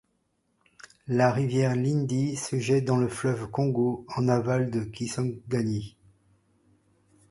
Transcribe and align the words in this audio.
La 1.07 1.29
rivière 1.31 1.75
Lindi 1.75 2.35
se 2.35 2.57
jette 2.57 2.85
dans 2.85 2.97
le 2.97 3.07
fleuve 3.07 3.51
Congo 3.51 4.03
en 4.17 4.27
aval 4.29 4.71
de 4.71 4.83
Kisangani. 4.83 5.95